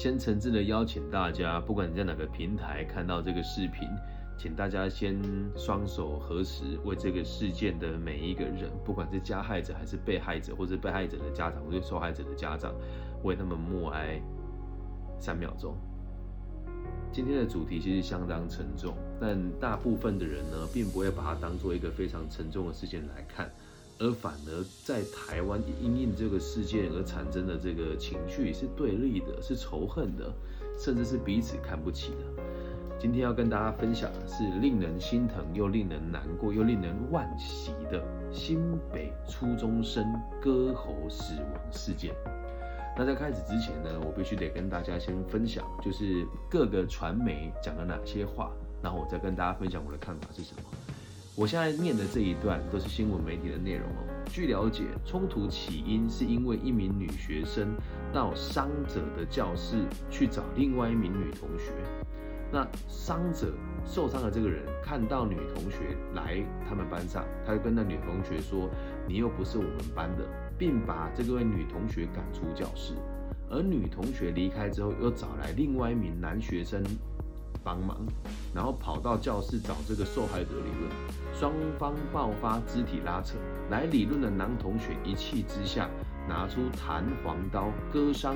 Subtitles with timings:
[0.00, 3.86] 先诚挚的邀请大家，不管你在哪个平台看到这个视频，
[4.38, 5.20] 请大家先
[5.54, 12.74] 双手合十，为这个事件的每一个人，不管是加害者还是被害者，或者被害者的家长或者受害者的家长，
[13.24, 14.18] 为他们默哀
[15.18, 15.76] 三秒钟。
[17.12, 23.50] 今天的主题其实相当沉重，但大部分的人呢，并不会把它当做一个非常沉重的事件来看。
[24.00, 30.32] 而反而在台湾因应这个事件而产生的这个情绪是对立的，是仇恨的，
[30.78, 32.42] 甚至是彼此看不起的。
[32.98, 38.60] 今天要跟大家分享的是令人心疼又令人难过又令人惋惜的新
[38.92, 40.04] 北初中生
[40.40, 42.14] 割喉死亡事件。
[42.96, 48.50] 那在开始之前呢，我必须得跟大家先分享，就是各个传媒讲了哪些话，
[48.82, 50.62] 然后我再跟大家分享我的看法是什么。
[51.36, 54.04] 我现在念的这一段都是新闻媒体的内容哦。
[54.26, 57.74] 据了解，冲突起因是因为一名女学生
[58.12, 59.76] 到伤者的教室
[60.10, 61.72] 去找另外一名女同学。
[62.52, 63.54] 那伤者
[63.86, 68.68] 受伤的这个人看到女同学来他们班上，他就跟那女同学说
[69.06, 70.24] ：“你又不是我们班的”，
[70.58, 72.94] 并把这位女同学赶出教室。
[73.48, 76.82] 而女同学离开之后，又找来另外一名男学生。
[77.62, 77.96] 帮忙，
[78.54, 80.90] 然后跑到教室找这个受害者理论，
[81.32, 83.36] 双方爆发肢体拉扯。
[83.70, 85.88] 来理论的男同学一气之下
[86.28, 88.34] 拿出弹簧刀割伤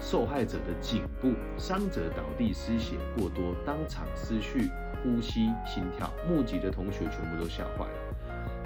[0.00, 4.70] 受害者的颈部，伤者倒地失血过多，当场失去
[5.02, 8.16] 呼吸心跳，目击的同学全部都吓坏了。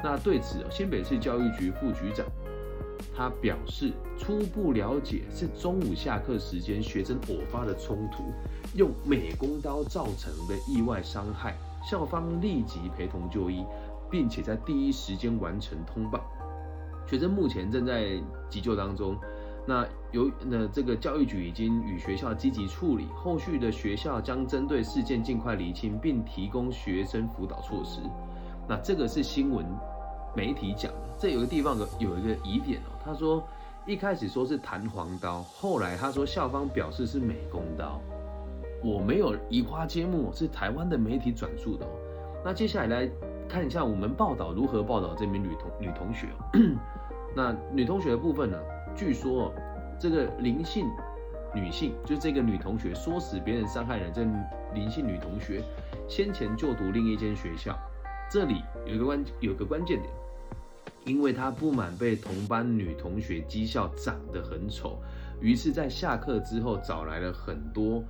[0.02, 2.24] 那对此，新北市教育局副局长。
[3.16, 8.24] 他表示，初步了解是中午下课时间学生偶发的冲突，
[8.74, 11.56] 用美工刀造成的意外伤害，
[11.88, 13.64] 校方立即陪同就医，
[14.10, 16.20] 并且在第一时间完成通报。
[17.06, 19.16] 学生目前正在急救当中。
[19.66, 28.00] 那由那这个教育局已经与学校积极处理，后续的学校将针对事件尽快厘清，并提供学生辅导措施。
[28.68, 29.64] 那这个是新闻。
[30.34, 32.98] 媒体讲的，这有个地方有有一个疑点哦。
[33.04, 33.42] 他说
[33.86, 38.00] 一开始说是弹簧刀，后来他说校方表示是美工刀。
[38.82, 41.88] 我没有移花接木，是台湾的媒体转述的哦。
[42.44, 43.10] 那接下来来
[43.48, 46.28] 看一下我们报道如何报道这名女同女同学。
[47.34, 48.58] 那女同学的部分呢？
[48.94, 49.52] 据说
[49.98, 50.86] 这个林姓
[51.54, 54.22] 女性，就这个女同学唆使别人伤害人，这
[54.74, 55.62] 林姓女同学
[56.08, 57.74] 先前就读另一间学校。
[58.30, 60.10] 这里有一个关有个关键点。
[61.04, 64.98] 因为他不满被同班女同学讥笑长得很丑，
[65.40, 68.02] 于是，在下课之后找来了很多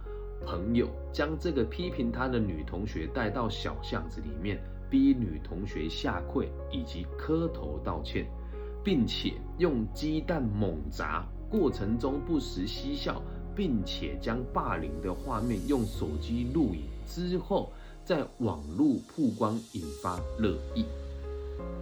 [0.47, 8.27] 朋友，将这个批评他的女同学带到小巷子里面，逼女同学下跪以及磕头道歉，
[8.84, 13.21] 并且用鸡蛋猛砸，过程中不时嬉笑，
[13.56, 17.72] 并且将霸凌的画面用手机录影之后，
[18.04, 20.84] 在网络曝光，引发热议。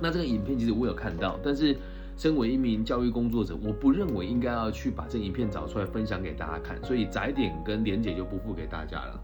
[0.02, 1.76] 那这个影片其实我有看到，但是
[2.16, 9.20] 身为一名教育工作者，我不认为应该要去把这影片找出来分享给大家看，所以窄点跟连结就不付给大家了。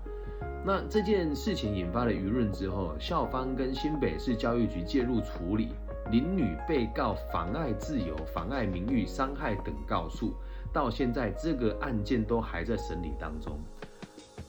[0.65, 5.69] 那这件事情引发了舆论之后，校方跟新北市教育局介入处理，
[6.12, 10.33] 林女被告妨碍自由、妨碍名誉、伤害等告诉，
[10.72, 13.59] 到现在这个案件都还在审理当中。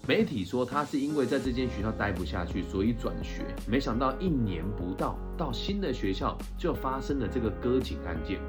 [0.09, 3.45] 媒体说他是因为在这间学校待不下去，所以转学。
[3.67, 8.39] 没想到一年不到，到新的学校就发生了这个割颈案件。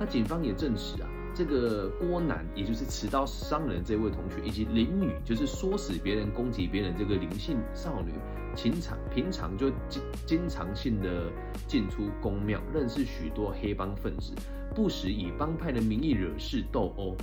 [0.00, 8.12] 那警方也证实啊，这个郭男，也就是持刀伤人这位同学，以及林女，就是唆使别人、攻击别人这个林姓少女，
[8.56, 11.30] 情常平常就经经常性的
[11.68, 14.32] 进出公庙，认识许多黑帮分子，
[14.74, 17.14] 不时以帮派的名义惹事斗殴。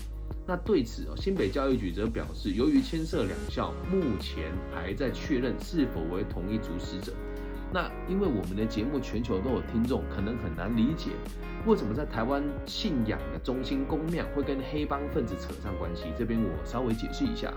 [0.50, 7.14] 那对此哦，新北教育局则表示，由于牵涉两校，目前还在确认是否为同一主使者。
[7.72, 11.12] 那因为我们的节目全球都有听众，可能很难理解，
[11.68, 16.06] 为什么在台湾信仰的中心公庙会跟黑帮分子扯上关系？
[16.18, 17.54] 这边我稍微解释一下。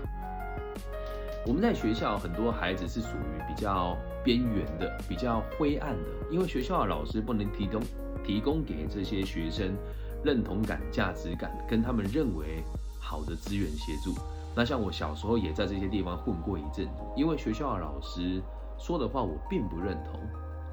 [1.47, 7.81] 我们在学校很多孩子是属于比较边缘的、比较灰暗的，因为学校的老师不能提供
[8.23, 9.75] 提供给这些学生
[10.23, 12.63] 认同感、价值感，跟他们认为。
[13.13, 14.15] 好的资源协助，
[14.55, 18.41] 那像我小时候也在这些地方混过一阵子，因为学校的老师
[18.79, 20.19] 说的话我并不认同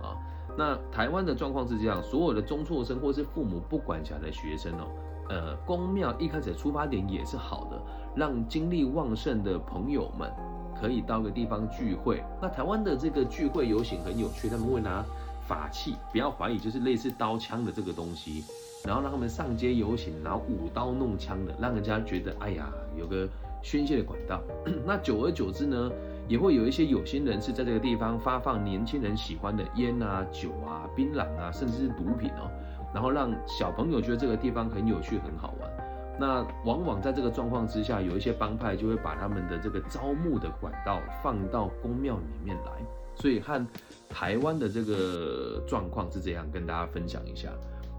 [0.02, 0.16] 啊。
[0.56, 4.86] 那台湾的状况是这样，所有的中辍生或是父母不管辖的学生哦，
[5.28, 7.78] 呃，公庙一开始的出发点也是好的，
[8.16, 10.32] 让精力旺盛的朋友们
[10.80, 12.24] 可以到个地方聚会。
[12.40, 15.04] 那台湾的这个聚会游行很有趣，他们会拿
[15.46, 18.44] 法器，不要怀疑，就是类似刀枪的这个东西。
[18.84, 23.28] 然后让他们上街游行，然后舞刀弄枪的，让人家觉得哎呀，有个
[23.62, 24.40] 宣泄的管道。
[24.86, 25.90] 那久而久之呢，
[26.26, 32.50] 也会有一些有心人士在这个地方发放年轻人喜欢的烟啊、酒啊、槟榔啊，甚至是毒品哦，
[32.94, 35.70] 然后让小朋友觉得这个地方很有趣、很好玩。
[36.18, 42.72] 那往往在这个状况之下，有一些帮派就会把他们的这个招募的管道放到宫庙里面来。
[43.14, 43.66] 所以和
[44.08, 47.50] 台湾的这个状况是这样，跟大家分享一下。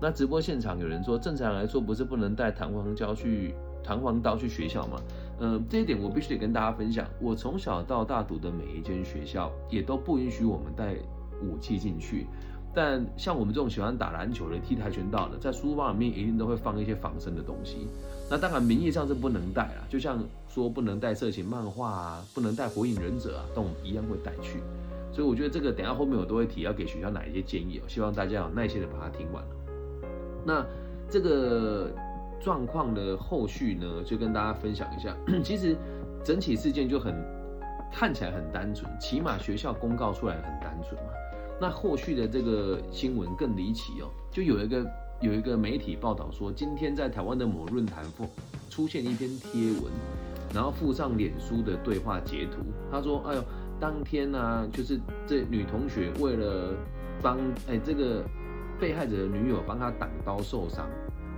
[0.02, 3.54] 那直播现场有人说，正常来说不是不能带弹簧胶去
[3.84, 5.00] 弹簧刀去学校吗？
[5.40, 7.06] 嗯，这一点我必须得跟大家分享。
[7.20, 10.96] 我从小到大读的每一间学校也都不允许我们带
[11.44, 12.26] 武器进去。
[12.74, 17.86] 但像我们这种喜欢打篮球的、踢跆拳道的，在书包里面一定都会放一些防身的东西。
[18.30, 24.62] 那当然名义上是不能带啊，就像说不能带色情漫画啊，不能带火影忍者啊，但我们一样会带去。
[25.14, 29.50] 所以我觉得这个等下后面我都会提，要给学校哪一些建议哦，希望大家有耐心的把它听完了。
[30.46, 30.66] 那
[31.10, 31.90] 这个
[32.40, 35.16] 状况的后续呢，就跟大家分享一下。
[35.44, 35.76] 其实
[36.24, 37.14] 整起事件就很
[37.92, 41.10] 看起来很单纯，起码学校公告出来很单纯嘛。
[41.60, 44.86] 那后续的这个新闻更离奇哦，就有一个
[45.20, 48.28] 有一个媒体报道说，今天在台湾的某论坛附
[48.70, 49.92] 出现一篇贴文，
[50.54, 52.58] 然后附上脸书的对话截图，
[52.92, 53.44] 他说：“哎呦。”
[53.82, 56.72] 当天呢，就是这女同学为了
[57.20, 58.24] 帮哎这个
[58.82, 60.90] 被害者的女友帮他挡刀受伤，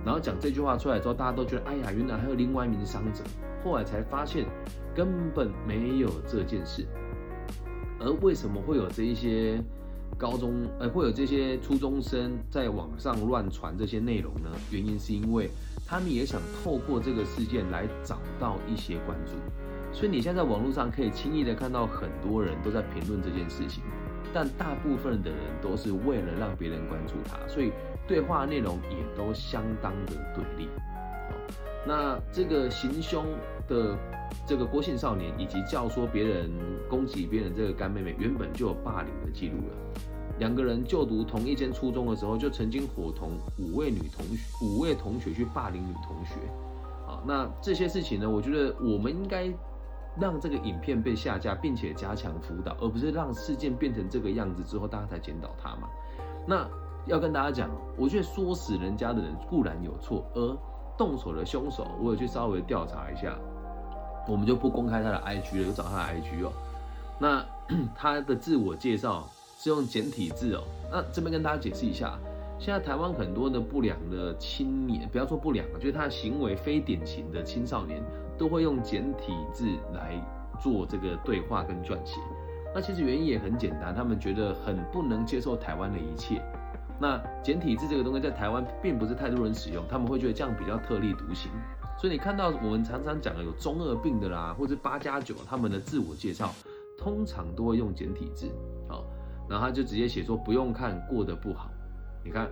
[0.02, 3.22] 然后讲这句话出来之后，大家都觉得哎呀，原来还有另外一名伤者。
[3.62, 4.46] 后来才发现
[4.94, 6.86] 根本没有这件事。
[8.00, 9.62] 而为什么会有这一些
[10.18, 14.50] 高中呃会有这些初中生在网上乱传这些内容呢？
[14.70, 15.50] 原因是因为
[15.86, 19.32] 他们也想透过这个事件来找到一些关注。
[19.92, 23.82] 所以你现在在网络上可以轻易的看到很多人都在评论这件事情，
[24.34, 27.70] 但大部分的人都是为了让别人关注他，所以
[28.08, 30.68] 对话内容也都相当的对立。
[31.86, 33.24] 那这个行凶
[33.68, 33.96] 的
[34.44, 36.50] 这个郭姓少年，以及教唆别人
[36.90, 40.00] 攻击别人这个干妹妹，原本就有霸凌的记录了。
[40.40, 46.34] 两个人就读同一间初中的时候，就曾经伙同五位女同学、五位同学去霸凌女同学。
[47.06, 49.48] 啊，那这些事情呢，我觉得我们应该。
[50.20, 55.88] 让这个影片被下架，并且加强辅导，而不是让事件变成这个样子之后，大家才检讨他嘛。
[56.46, 56.68] 那
[57.06, 60.56] 要跟大家讲，我觉得说死人家的人固然有错，而
[60.96, 63.36] 动手的凶手，我有去稍微调查一下，
[64.28, 66.52] 我们就不公开他的 IG 了，就找他的 IG 哦。
[67.18, 67.44] 那
[67.94, 69.28] 他的自我介绍
[69.58, 70.62] 是用简体字哦。
[70.90, 72.18] 那这边跟大家解释一下，
[72.58, 78.02] 现在台湾很多的不良的青年，不要说不良了，就是他的行为非典型的青少年。
[78.36, 80.20] 都会用简体字来
[80.60, 82.20] 做这个对话跟撰写，
[82.74, 86.42] 那其实原因也很简单，他们觉得很不能接受台湾的一切。
[87.00, 91.50] 那简体字这个东西在台湾并不是太多人使用，他们会觉得这样比较特立独行。
[91.98, 96.52] 所以你看到我们常常讲的有中二病的啦，或者八加九，他们的自我介绍
[96.98, 98.48] 通常都会用简体字，
[98.88, 99.04] 好，
[99.48, 101.70] 然后他就直接写说不用看过得不好，
[102.24, 102.48] 你看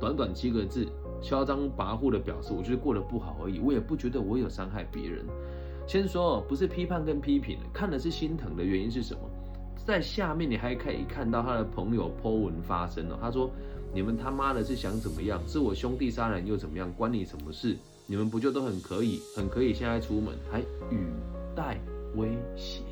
[0.00, 0.86] 短短七个字。
[1.22, 5.24] 嚣张跋扈的表示，我觉得过得不好而已，我也不觉得我有伤害别人。
[5.86, 9.20] 先说，不是批判跟批评，看的是心疼的原因是什么？
[9.84, 13.50] 在下面你还可以看到他的朋友 Po 文发声哦，他说
[13.92, 15.40] ：“你们他妈的是想怎么样？
[15.48, 16.92] 是我兄弟杀人又怎么样？
[16.96, 17.76] 关你什么事？
[18.06, 20.60] 你们不就都很可以，很可以现在出门，还
[20.90, 21.08] 语
[21.56, 21.80] 带
[22.14, 22.82] 威胁。”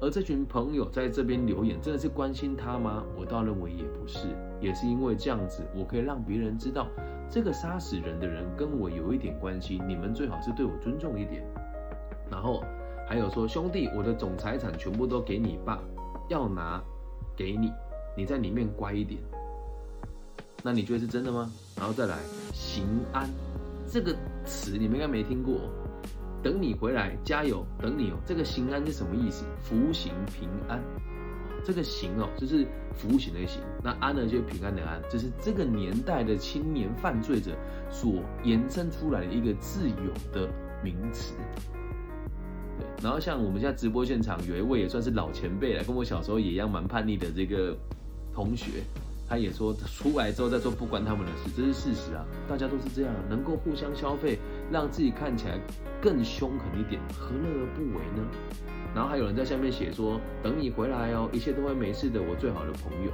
[0.00, 3.04] 而这群朋友在这边留言，真的是关心他吗？
[3.14, 4.28] 我倒认为也不是，
[4.58, 6.88] 也是因为这样子，我可以让别人知道。
[7.30, 11.44] 这个杀死人的人跟我有一点关系，你们最好是对我尊重一点。
[12.30, 12.64] 然后
[13.06, 15.78] 还有说，兄弟，我的总财产全部都给你爸，
[16.30, 16.82] 要拿
[17.36, 17.70] 给你，
[18.16, 19.20] 你在里面乖一点。
[20.62, 21.50] 那你觉得是真的吗？
[21.76, 22.16] 然后再来，
[22.54, 23.28] 行安
[23.86, 24.16] 这个
[24.46, 25.54] 词你们应该没听过，
[26.42, 28.16] 等你回来加油，等你哦。
[28.24, 29.44] 这个行安是什么意思？
[29.62, 30.82] 福行平安。
[31.62, 37.54] 这个刑哦，就是服刑的刑，那安呢，就是平安的安，这是这个年代的青年犯罪者
[37.90, 40.48] 所延伸出来的一个自有的
[40.82, 41.34] 名词。
[42.78, 47.76] 对，然后像我们现在直播现场有一位也算是老前辈了，跟我小时候也一样蛮叛逆的这个
[48.32, 48.82] 同学，
[49.30, 54.40] 他也说出来之后再说不关他们的事，这是事实啊，大家都是这样，能够互相消费，
[54.72, 55.56] 让自己看起来
[56.02, 58.26] 更凶狠一点，何乐而不为呢？
[58.92, 63.12] 然后还有人在下面写说：“等你回来哦，一切都会没事的。”我最好的朋友。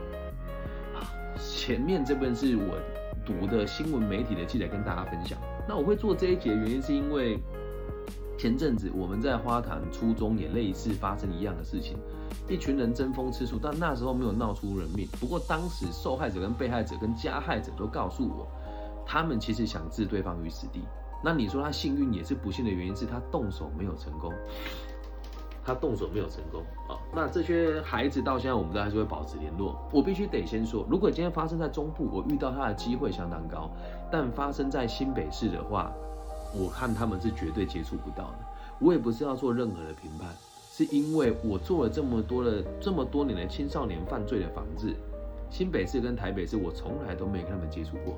[1.38, 2.78] 前面这本是我
[3.26, 5.38] 读的新闻媒体的记载，跟大家分享。
[5.68, 7.38] 那我会做这一节原因是因为
[8.38, 11.96] 前阵子我们在花坛初中也类似发生一样的事情，
[12.48, 15.08] 一群人争风吃醋，但那时候没有闹出人命。
[15.18, 18.46] 不过当时受害者跟被害者跟加害者都告诉我，
[19.06, 20.82] 他们其实想置对方于死地。
[21.24, 24.32] 那你说他幸运也是不幸的原因是他动手没有成功，
[25.64, 27.00] 他动手没有成功啊。
[27.14, 29.80] 那这些孩子到现在我们都还是会保持联络。
[29.90, 33.70] 我必须得先说，如果今天发生在中部，我遇到他的机会相当高；
[34.12, 35.90] 但发生在新北市的话，
[36.58, 38.38] 我看他们是绝对接触不到的。
[38.78, 40.28] 我也不是要做任何的评判，
[40.70, 44.94] 是因为我做了这么多的这么多年的青少年犯罪的防治，
[45.50, 48.16] 新北市跟台北市我从来都没跟他们接触过。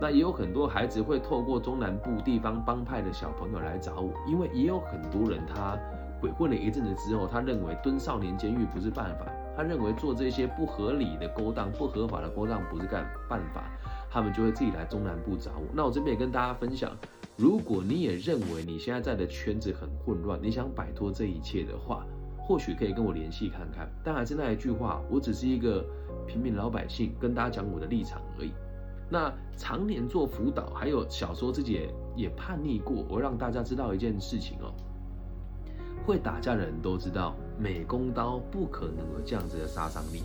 [0.00, 5.78] 那也有很多孩子会透过中南部地方帮派的小朋友来找我，因为也有很多人他
[6.20, 13.70] 鬼混了一阵子之后，他认为蹲少年监狱不是办法，他认为做这些不合理的勾当、不合法的勾当不是干办法，
[14.14, 15.66] 他们就会自己来中南部找我。
[15.74, 16.96] 那我这边也跟大家分享，
[17.36, 22.06] 如果你也认为你现在在的圈子很混乱，你想摆脱这一切的话，
[22.38, 23.90] 或许可以跟我联系看看。
[24.04, 25.84] 但还是那一句话，我只是一个
[26.28, 28.52] 平民老百姓，跟大家讲我的立场而已。
[29.10, 33.04] 那常年做辅导，还有小时候自己也也叛逆过。
[33.08, 34.72] 我让大家知道一件事情哦，
[36.06, 40.22] 会打架的人都知道，美工刀不可能有这样子的杀伤力。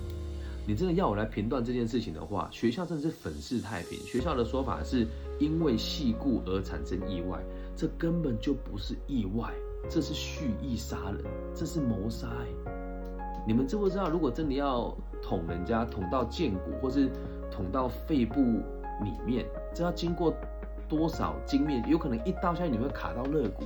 [0.69, 3.97] 你真的要我来评断这件事情的话，学校真的是粉饰太平。
[4.01, 5.07] 学校的说法是
[5.39, 7.43] 因为戏故而产生意外，
[7.75, 9.51] 这根本就不是意外，
[9.89, 12.27] 这是蓄意杀人，这是谋杀。
[13.47, 17.09] 你们知不知道，如果真的要捅人家，捅到剑骨，或是
[17.49, 20.31] 捅到肺部里面，这要经过
[20.87, 21.83] 多少经验？
[21.89, 23.63] 有可能一刀下去你会卡到肋骨。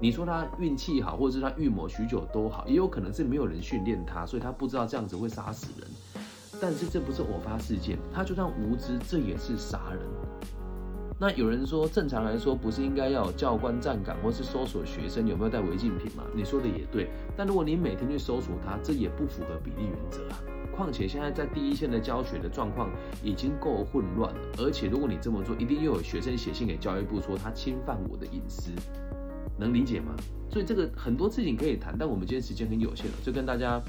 [0.00, 5.86] 你说他运气好，或者是他预谋许久都好，也有可能是没有人训练他，所以他不知道这样子会杀死人。
[6.60, 10.00] 但是这不是偶发事件，他就算无知，这也是杀人。
[11.18, 16.24] 那有人说，正常来说不是应该要有教官站岗，或是搜索学生有没有带违禁品吗？
[16.34, 20.42] 你说的也对，但如果你每天去搜索他，这也不符合比例原则啊。
[20.76, 22.90] 况且现在在第一线的教学的状况
[23.22, 28.72] 已经够混乱了，而且如果你这么做，一定又有学生写信给教育部说他侵犯我的隐私，
[29.58, 30.14] 能理解吗？
[30.50, 33.82] 所以这个很多事情可以谈，但我们今天时间很有限了，就跟大家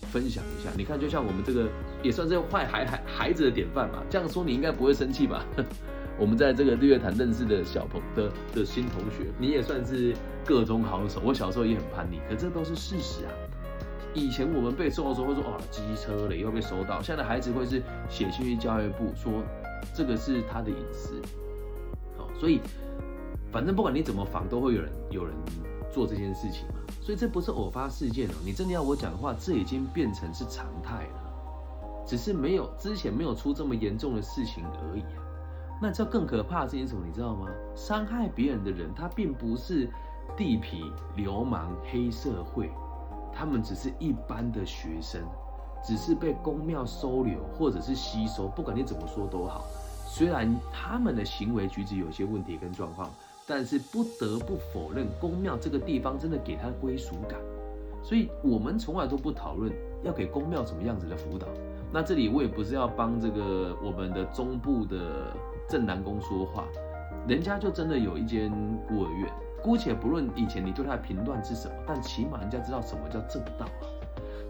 [0.00, 0.70] 分享一下。
[0.76, 1.68] 你看，就像我们这个
[2.02, 4.02] 也算是坏孩孩孩子的典范嘛。
[4.08, 5.44] 这样说你应该不会生气吧？
[6.18, 10.14] 我们在这个日月潭认识的小朋的的新同学，你也算是
[10.44, 11.22] 各中好手。
[11.24, 13.32] 我小时候也很叛逆，可这都是事实啊。
[14.12, 17.00] 以前我们被收的时候会说哦机车了，又被收到。
[17.00, 19.32] 现在的孩子会是写信去教育部说
[19.94, 21.22] 这个是他的隐私。
[22.18, 22.60] 好，所以
[23.50, 25.32] 反正不管你怎么防，都会有人有人
[25.92, 26.74] 做这件事情嘛。
[27.00, 28.32] 所以这不是偶发事件哦。
[28.44, 35.22] 你真的要我讲的话，这已经变成是常态了，只是没有之前没有出这么严重的事情而已啊。
[35.82, 37.04] 那这更可怕的是什么？
[37.06, 37.48] 你知道吗？
[37.74, 39.88] 伤害别人的人，他并不是
[40.36, 42.70] 地痞流氓、黑社会。
[43.32, 45.22] 他们只是一般的学生，
[45.86, 49.64] 只是被公庙收留或者是吸收，不管你怎么说都好。
[50.06, 53.08] 虽然他们的行为举止有些问题跟状况，
[53.50, 57.36] 但是不得不否认，公庙这个地方真的给他归属感。
[58.00, 59.72] 所以我们从来都不讨论
[60.04, 61.48] 要给公庙什么样子的辅导。
[61.92, 65.34] 那这里我也不是要帮这个我们的中部的
[65.68, 66.64] 正南宫说话，
[67.26, 68.52] 人家就真的有一间
[68.86, 69.28] 孤儿院。
[69.60, 73.84] 姑且不论以前你对他的评断是什么，但起码人家知道什么叫正道啊。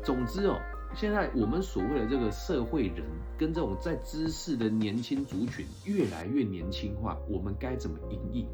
[0.04, 0.58] 总之哦，
[0.94, 3.04] 现在我们所谓的这个社会人
[3.38, 8.46] 跟这种在知识的年轻族群越来越年轻化，我们该怎么应应？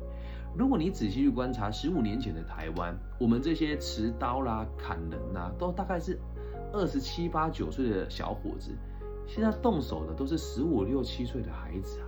[0.58, 6.18] 如果你仔细去观察十五年前的台湾，我们这些持刀啦、砍人呐，都大概是
[6.72, 8.70] 二十七八九岁的小伙子，
[9.26, 12.06] 现在动手的都是十五六七岁的孩子啊。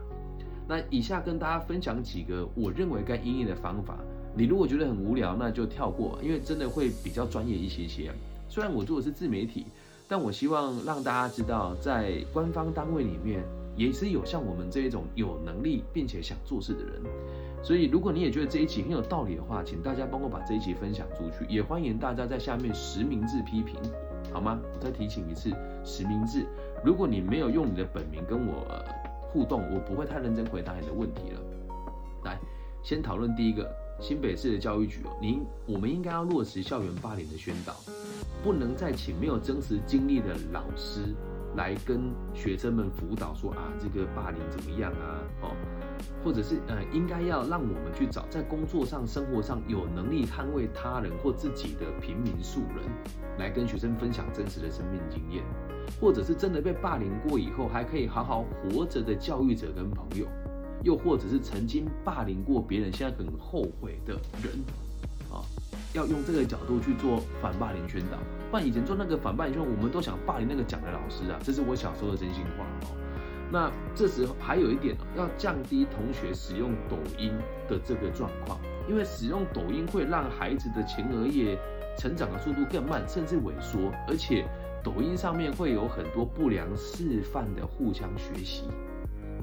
[0.67, 3.99] 那以下跟大家分享几个我认为该应应的方法。
[4.35, 8.11] 你如果觉得很无聊，那就跳过，因为真的会比较专业一些些。
[8.49, 9.67] 虽然我做的是自媒体，
[10.09, 13.45] 但我希望让大家知道，在官方单位里面
[13.77, 17.03] 也是有像我们这一种有能力并且想做事的人。
[17.63, 23.77] 所以，如果你也觉得这一集很有道理的话，请大家帮我把这一集分享出去，也欢迎大家在下面实名制批评，
[24.33, 24.59] 好吗？
[24.75, 25.51] 我再提醒一次，
[25.85, 26.47] 实名制。
[26.85, 28.67] 如果你没有用你的本名跟我
[29.33, 31.41] 互动，我不会太认真回答你的问题了。
[32.25, 32.39] 来，
[32.83, 33.69] 先讨论第一个。
[34.01, 37.75] 新北市的教育局哦，您我们应该要落实校园霸凌的宣导，
[38.45, 41.01] 不能再请没有真实经历的老师
[41.59, 45.19] 来跟学生们辅导说啊，这个霸凌怎么样啊？
[45.43, 45.51] 哦，
[46.25, 52.89] 或者是呃，应该要让我们去找在工作上、生活上有能力捍卫他人或自己的平民素人，
[53.39, 55.43] 来跟学生分享真实的生命经验，
[56.01, 60.27] 或者是真的被霸凌过以后还可以好好活着的教育者跟朋友。
[60.85, 64.13] 又或者是曾经霸凌过别人，现在很后悔的
[64.45, 64.55] 人，
[65.99, 68.17] 要用这个角度去做反霸凌宣导。
[68.51, 72.95] 不然以前做那个反霸凌宣导，我们都想霸凌那个讲的老师啊，这是我小时候的真心话哦。
[73.51, 77.33] 那这时候还有一点，要降低同学使用抖音
[77.69, 81.59] 的这个状况，因为使用抖音会让孩子的前额叶
[81.99, 84.47] 成长的速度更慢，甚至萎缩，而且
[84.85, 88.65] 抖音上面会有很多不良示范的互相学习。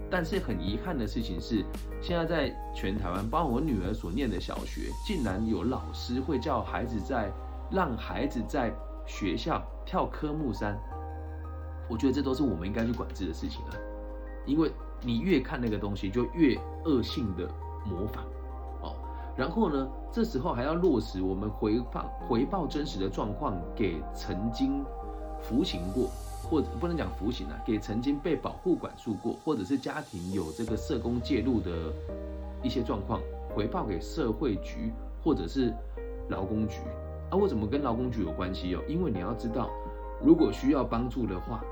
[0.09, 1.65] 但是很遗憾的事情是，
[2.01, 7.31] 现在在全台湾，包括我女儿所念的小学，竟然有老师会叫孩子在
[7.71, 8.73] 让孩子在
[9.05, 10.77] 学校跳科目三。
[11.89, 13.73] 我觉得这都是我们应该去管制的事情了，
[14.45, 14.71] 因为
[15.01, 17.47] 你越看那个东西，就越恶性的
[17.85, 18.23] 模仿
[18.81, 18.95] 哦。
[19.35, 24.83] 然后呢，这时候还要落实我们回报回报真实的状况给曾经
[25.41, 26.09] 服刑过。
[26.49, 31.91] 或者不能讲服刑啊，给曾经被保护管束过，或者是家庭有这个社工介入的
[32.63, 33.19] 一些状况，
[33.55, 34.91] 回报给社会局
[35.23, 35.73] 或者是
[36.29, 36.77] 劳工局
[37.29, 37.35] 啊？
[37.35, 38.81] 为什么跟劳工局有关系哦？
[38.87, 39.69] 因为你要知道，
[40.23, 41.63] 如果需要帮助的话，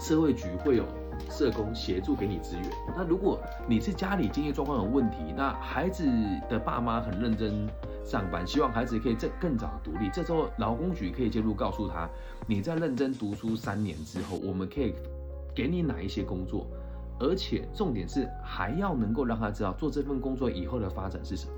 [0.00, 0.84] 社会局会有。
[1.30, 2.70] 社工协助给你资源。
[2.96, 6.04] 那如果你是家里经济状况有问题，那孩子
[6.48, 7.68] 的爸妈很认真
[8.04, 12.08] 上班，希望孩子可以更更早独立，这时候劳工局可以介入，告诉他
[12.46, 14.94] 你在认真读书三年之后，我们可以
[15.54, 16.66] 给你哪一些工作，
[17.18, 21.52] 而且重点是还要能够让他知道做这份工作以后的发展是什么。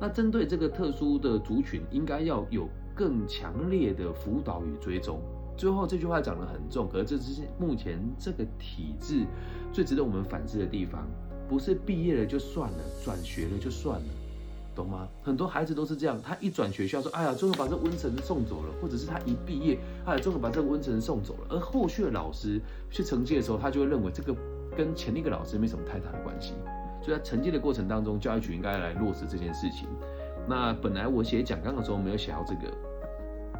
[0.00, 5.20] 那针对这个特殊的族群，应该要有更强烈的辅导与追踪。
[5.62, 9.24] 最后这句话讲得很重，可是这只是目前这个体制
[9.72, 11.06] 最值得我们反思的地方，
[11.48, 14.06] 不是毕业了就算了，转学了就算了，
[14.74, 15.06] 懂吗？
[15.22, 24.34] 很多孩子都是这样，他一转学校说，哎呀，终于把这温成送走了，或者是他一毕业，哎，终于把这个温成送走了，而后续的老师去承接的时候，他就会认为这个
[24.76, 26.54] 跟前一个老师没什么太大的关系，
[27.04, 29.86] 所以在承接的过程当中，教育局应该来落实这件事情。
[30.48, 32.76] 那本来我写讲纲的时候没有写到这个，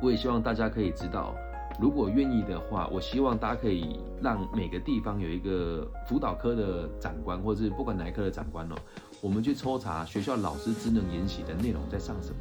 [0.03, 1.33] 我也希望大家可以知道。
[1.81, 8.75] 如果愿意的话，我希望大家可以让每个地方有一个辅导科的长官，或者是不管哪一科的长官哦，
[9.21, 12.38] 我们去抽查学校老师职能研习的内容在上什么，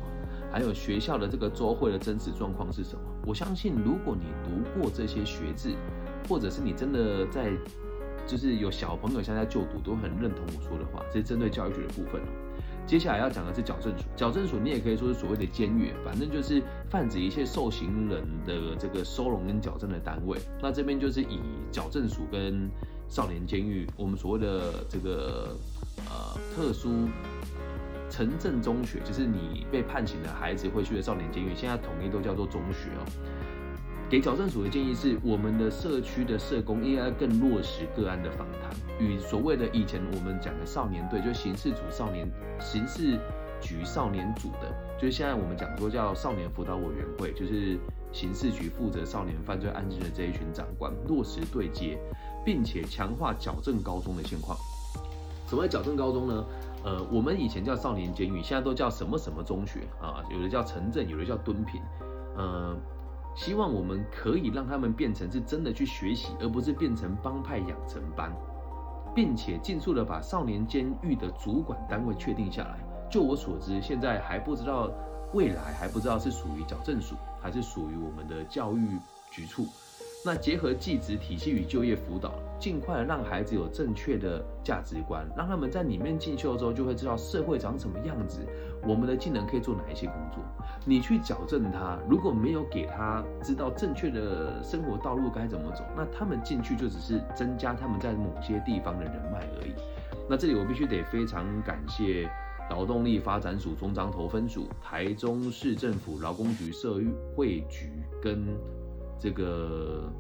[0.52, 3.02] 还有学校的这个周会的真实状况是什么。
[3.26, 5.70] 我相信，如果你读过这些学制，
[6.28, 7.52] 或者是你真的在，
[8.28, 12.28] 就是有小朋友现在就读，都很认同我说的话，这是针对教育局的部分哦。
[12.88, 20.38] 接下来要讲的是矫正署，矫正署你也可以说是所谓的监狱，反正就是泛指一切受刑人的这个收容跟矫正的单位。
[20.62, 21.40] 那这边就是以
[21.72, 22.70] 矫正署跟
[23.08, 25.56] 少年监狱，我们所谓的这个
[26.10, 27.08] 呃特殊
[28.10, 33.06] 城镇中学，就是你被判刑的孩子会去的少年监狱，现在统一都叫做中学哦。
[34.12, 38.70] 给矫正署的建议是，我们的社区的社工应该更落实个案的访谈，
[39.00, 43.18] 与所谓的以前我们讲的少年队，就刑事组少年刑事
[43.62, 44.68] 局少年组的，
[45.00, 47.80] 就是现在我们讲说叫少年辅导委员会，就是
[48.12, 51.98] 刑事局负责少年犯罪案件的这一群长官落实对接，
[52.44, 54.58] 并且强化矫正高中的现况。
[55.48, 56.46] 什么矫正高中呢？
[56.84, 60.22] 呃，我们以前叫少年监狱，现在都叫什么什么中学啊？
[60.30, 61.80] 有的叫城镇，有的叫敦品，
[62.36, 62.76] 呃。
[63.36, 68.32] 希望我们可以让他们变成是真的去学习，而不是变成帮派养成班，
[69.16, 72.80] 并且尽速的把少年监狱的主管单位确定下来。
[73.10, 74.92] 就我所知，现在还不知道，
[75.34, 78.88] 未来还不知道是属于矫正署还是属于我们的教育
[79.32, 79.66] 局处。
[80.24, 88.46] 那结合技职体系与就业辅导，尽快让孩子有正确的价值观，让他们在里面进修之后就会知道社会长什么样子，
[88.88, 90.44] 我们的技能可以做哪一些工作。
[90.86, 99.74] 你去矫正他，如果没有给他知道正确的生活道路该怎么走，那他们进去就只是增加他们在某些地方的人脉而已。
[100.30, 102.30] 那这里我必须得非常感谢
[102.70, 107.00] 劳动力发展署中彰投分署、台中市政府劳工局社
[107.36, 107.92] 会局
[108.22, 108.46] 跟。
[109.24, 110.12] 这个，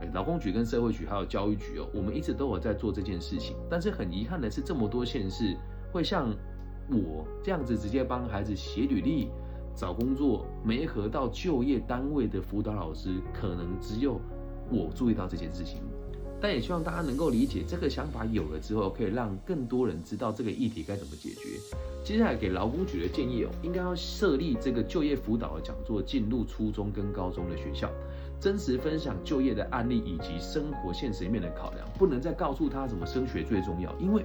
[0.00, 3.56] 哎，劳工局跟社会局还有教育局哦，我们一直都有在做这件事情。
[3.68, 5.56] 但是很遗憾的是，这么多县市
[5.90, 6.32] 会像
[6.90, 9.28] 我这样子直接帮孩子写履历、
[9.74, 14.20] 找工作、没合到就业单位的辅导老师，可能只有
[14.70, 15.78] 我注意到这件事情。
[16.38, 21.48] 但也希望大家能够理解，这个想法有了之后，可以让更多人知道这个议题该怎么解决。
[22.04, 27.90] 接下来给劳工局的建议哦，应该要设立这个就业辅导的讲座，进入初中跟高中的学校。
[28.38, 34.22] 真实分享就业的案例以及生活现实面的考量，不能再告诉他怎么升学最重要，因为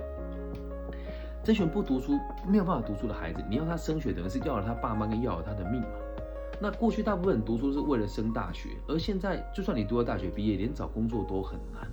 [1.43, 5.87] 这群不读书、没有办法读书的孩子，你要他升学，等于是要了他爸妈跟要了他的命嘛。
[6.61, 11.89] 那过去大部分人读书是为了升大学，而现在就算你读了大学毕业，连找工作都很难。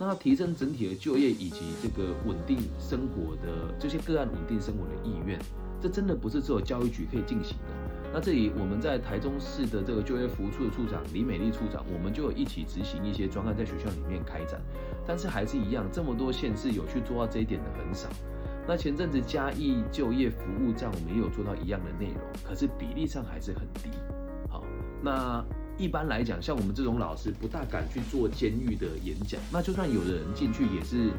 [0.00, 5.38] 那提升整体的就业以及这个稳定生活的这些个案稳定生活的意愿，
[5.80, 8.12] 这真的不是只有教育局可以进行的。
[8.12, 14.60] 那这里我们在台中市的这个就业服务处的处长李美丽处长，我们就有一起执行一些专案在学校里面开展，
[15.06, 18.08] 但是还是一样，这么多县市有去做到这一点的很少。
[18.68, 23.88] 那前阵子嘉义就业服务站，我们也有做到一样的内容，可是比例上还是很低。
[24.50, 24.62] 好，
[25.02, 25.42] 那
[25.78, 31.10] 一般来讲，像我们这种老师不大敢去做监狱的演讲，那就算有的人进去也是。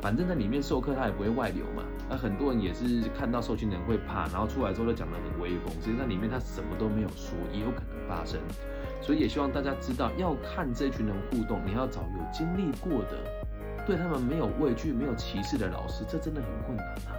[0.00, 1.82] 反正在里面授课，他也不会外流嘛。
[2.08, 5.70] 那很多人也是看到受训人会怕，然后出来之后就讲得很威风。
[5.82, 8.40] 实际上里面他什么都没有说，也有可能发生。
[9.02, 13.18] 所以也希望大家知道，要看这群人互动，你要找有经历过的，
[13.88, 17.16] 对他们没有畏惧、没有歧视的老师，这真的很困难啊。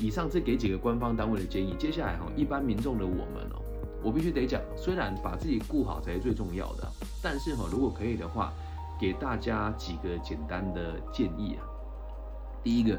[0.00, 1.74] 以上这给几个官方单位的建议。
[1.78, 3.62] 接下来哈，一般民众的我们哦，
[4.02, 6.86] 我必须得讲，虽然把自己顾好才是最重要的，
[7.22, 8.52] 但是哈，如果可以的话。
[8.98, 11.68] 给大家几个简单的建议啊。
[12.62, 12.98] 第一个，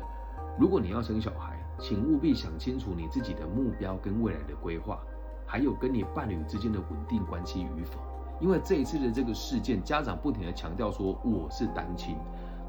[0.60, 5.00] 如果你要生小孩，请务必想清楚你自己的目标跟未来的规划，
[5.44, 8.00] 还有跟你伴侣之间的稳定关系与否。
[8.40, 12.16] 因为这一次的这个事件，家长不停的强调说我是单亲，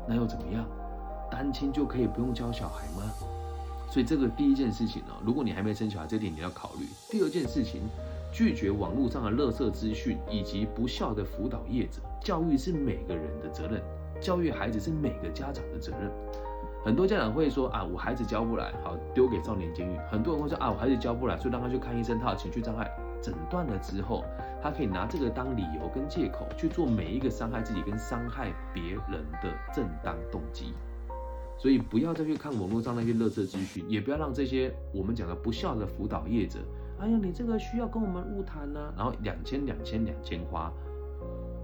[0.08, 0.64] 那又怎么样？
[1.30, 3.12] 单亲就可以不用教小孩吗？
[3.90, 6.86] 所以这个第一件事情呢，如果你还没生小孩，这点你要考虑。
[7.10, 7.82] 第二件事情。
[8.30, 13.82] 拒绝网络上的垃圾资讯以及不孝的辅导业者，教育是每个人的责任，
[14.20, 16.10] 教育孩子是每个家长的责任。
[16.84, 19.96] 很多家长会说啊，我孩子教不来，好丢给少年监狱。
[20.10, 22.86] 很多人会说啊，我孩子教不来，所以让他去看医生，他有情绪障碍，
[23.22, 24.24] 诊断了之后，
[24.62, 30.74] 他可以拿这个当理由跟借口去做每一个伤害自己跟伤害别人的正当动机。
[31.56, 36.60] 所以不要再去看网络上那些垃圾资讯，也不要让这些我们讲的不孝的辅导业者。
[37.00, 40.72] 哎呀，你这个需要跟我们误谈呢，然后两千两千两千花，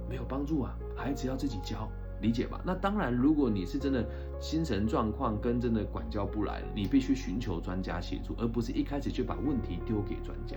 [0.09, 1.89] 没有帮助啊，孩子要自己教，
[2.21, 2.61] 理解吧？
[2.65, 4.05] 那当然，如果你是真的
[4.41, 10.57] 精神状况跟真的管教不来，你必须寻求专家协助，而不是一开始就把问题丢给专家。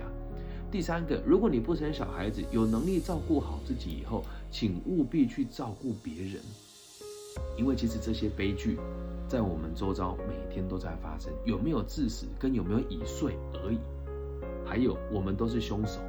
[0.70, 6.42] 第三个，如果你不生小孩子，有能力照顾好自己以后，请务必去照顾别人，
[7.56, 8.78] 因为其实这些悲剧
[9.26, 13.78] 在我们周遭每天都在发生，有没有致死跟有没有已碎而已。
[14.66, 16.00] 还有，我们都是凶手，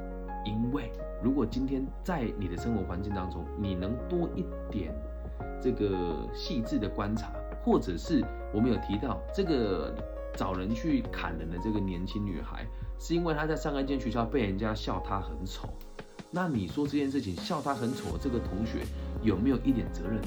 [0.44, 0.92] 因为
[1.24, 4.94] 如果今天在你的生活环境当中，你能多一点
[5.62, 7.32] 这个细致的观察，
[7.64, 9.94] 或者是我们有提到这个
[10.36, 12.66] 找人去砍人的这个年轻女孩，
[13.00, 15.70] 是因为他在上一间学校被人家笑他很丑，
[16.30, 18.84] 那你说这件事情笑他很丑，这个同学
[19.22, 20.20] 有没有一点责任？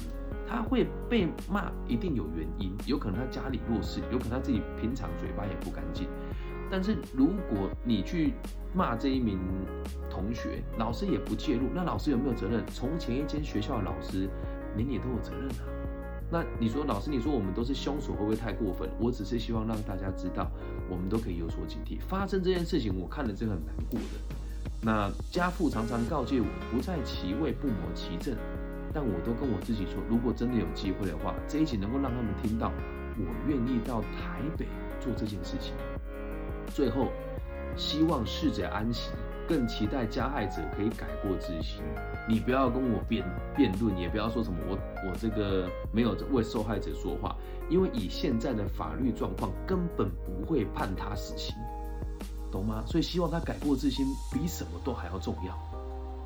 [0.46, 6.08] 他会被骂，一定有原因，有可能他家里弱势，有可能他自己平常嘴巴也不干净。
[6.68, 8.34] 但是如果你去
[8.74, 9.38] 骂这一名
[10.10, 12.66] 同学，老师也不介入，那老师有没有责任？
[12.66, 14.28] 从前一间学校的老师，
[14.76, 15.64] 连你都有责任啊。
[16.30, 18.90] 那你说老师，你说我们都是凶手，会不会太过分？
[18.98, 20.50] 我只是希望让大家知道，
[20.88, 21.98] 我们都可以有所警惕。
[22.08, 24.34] 发生这件事情，我看了是很难过的。
[24.80, 28.36] 那家父常常告诫我，不在其位不谋其政，
[28.92, 32.70] 但我都跟我自己说，如果真的有机会的话，这一集能够让他们听到，
[33.16, 34.66] 我愿意到台北
[35.00, 35.74] 做这件事情。
[36.74, 37.08] 最后，
[37.76, 39.10] 希望逝者安息，
[39.48, 41.82] 更期待加害者可以改过自新。
[42.28, 43.24] 你不要跟我辩
[43.56, 47.36] 辩论，也不要说什么我我这个没有为受害者说话，
[47.68, 51.54] 因为以现在的法律状况，根本不会判他死刑，
[52.50, 52.82] 懂吗？
[52.86, 55.54] 所以希望他改过自新，比什么都还要重要。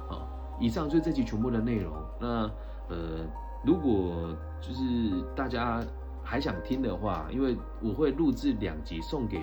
[0.08, 0.28] 好，
[0.60, 1.92] 以上就是这集全部的内容。
[2.20, 2.50] 那
[2.88, 3.26] 呃，
[3.64, 5.82] 如果就是大家
[6.22, 9.40] 还想听的话，因为我会录制两集送给。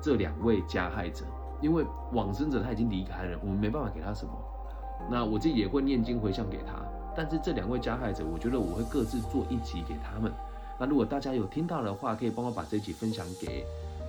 [0.00, 1.24] 这两位加害者，
[1.60, 4.32] 因为往生者他已经离开了，我们没办法给他什么。
[5.10, 6.74] 那我自己也会念经回向给他。
[7.16, 10.32] 但是这两位加害者，我觉得我会各自做一集给他们。
[10.78, 13.64] 那如果大家有听到的话，可以帮我把这一集分享给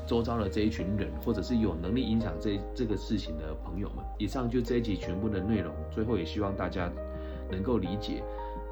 [0.06, 4.06] 周遭的这一群人，或者是有能力影响这这个事情的朋友们。
[4.20, 5.74] 以上就这一集全部的内容。
[5.90, 6.88] 最后也希望大家
[7.50, 8.24] 能够理解，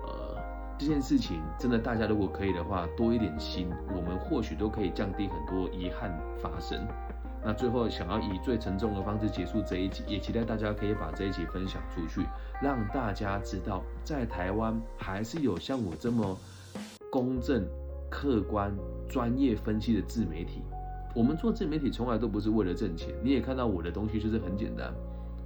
[0.06, 0.40] 呃，
[0.78, 6.88] 这件事情真的大家如果可以的话，多一点心，我们或许都可以降低很多遗憾发生。
[7.48, 12.28] 那最后想要以最沉重的方式结束这一集，也期待大家可以把这一集分享出去，
[12.62, 16.38] 让大家知道，在台湾还是有像我这么
[17.10, 17.66] 公正、
[18.10, 18.76] 客观、
[19.08, 20.62] 专业分析的自媒体。
[21.16, 24.94] 我们做自媒体从来都不是为了挣钱，你也看到我的东西就是很简单，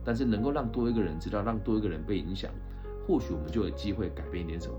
[0.04, 2.50] 但是能够让多一个人知道，让多一个人被影响，
[3.08, 4.74] 或许我们就有机会改变一点什么。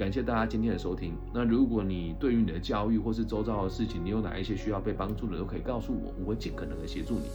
[0.00, 1.12] 感谢大家今天的收听。
[1.30, 7.26] 那如果你对于你的教育或是周遭的事情，你有哪一些需要被帮助的，都可以告诉我，我会尽可能的协助你。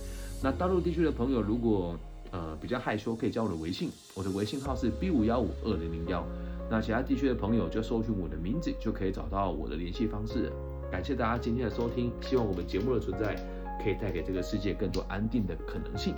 [0.42, 1.96] 那大陆地区的朋友，如果
[2.32, 6.26] 呃比较害羞，可以加我的微信，我的微信号是 B 五幺五二零零幺。
[6.68, 10.52] 那其他地区的朋友就搜寻我的名字，就可以找到我的联系方式。
[10.92, 13.36] 感谢大家今天的收听，希望我们节目的存在
[13.84, 16.16] 可以带给这个世界更多安定的可能性。